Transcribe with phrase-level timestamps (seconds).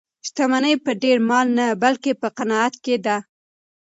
[0.27, 3.17] شتمني په ډېر مال نه بلکې په قناعت کې ده.